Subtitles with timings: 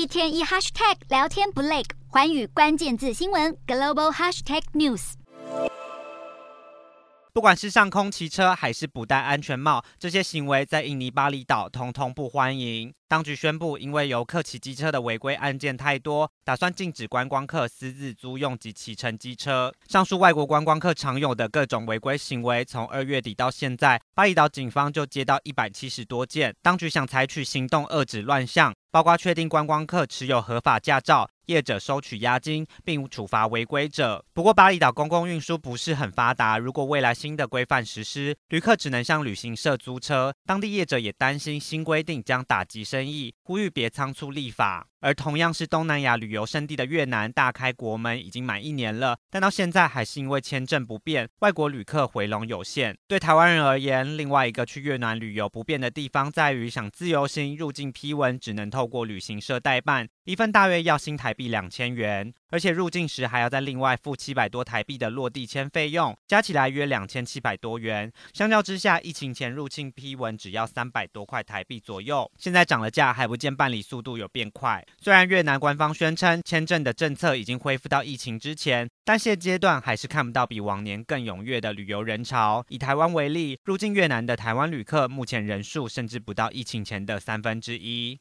[0.00, 5.12] 一天一 hashtag 聊天不累，环宇关键字新闻 global hashtag news。
[7.34, 12.92] 不管是上空骑车还是不戴安全帽，这些行为在印尼巴厘岛通通不欢迎。
[13.08, 19.72] 当局宣布，因为游客骑机车的违规案件太多，打算禁止观光客私自租用及骑乘机车。
[19.88, 26.54] 上述外国观光客常有的各种违规行为，从二月底到现在，巴厘岛警方就接到一百七十多件。
[26.62, 31.28] 当局想采取行动遏止乱象，包括确定观光客持有合法驾照。
[31.46, 34.24] 业者收取押金，并处罚违规者。
[34.32, 36.56] 不过，巴厘岛公共运输不是很发达。
[36.58, 40.32] 如果未来新的规范实施，旅客只能向旅行社租车。
[40.46, 44.86] 当地业者也担心新规定将打击生意，呼吁别仓促立法。
[45.00, 52.96] 而同样是东南亚旅游胜地的越南，大开国门已经满一年了，但到现在还是因为签证不便，外国旅客回笼有限。
[53.08, 62.32] 对台湾人而言，另外一个去越南旅游不便的地方在于，想自由行入境批文只能透过旅行社代办，一份大约要新台币两千元。
[62.52, 68.12] 而且入境时还要再另外付七百多台币的落地签费用，加起来约两千七百多元。
[68.34, 74.84] 相较之下，疫情前入境批文只要三百多块台币左右，现在涨了价还不见办理速度有变快。
[74.98, 82.64] 虽然越南官方宣称签证的政策已经恢复到疫情之前，但现阶段还是看不到比往年更踊跃的旅游人潮。
[82.68, 88.18] 以台湾为例，入境越南的台湾旅客目前人数甚至不到疫情前的三分之一。